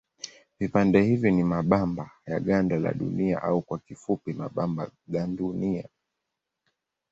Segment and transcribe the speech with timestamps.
[0.59, 5.89] Vipande hivyo ni mabamba ya ganda la Dunia au kwa kifupi mabamba gandunia.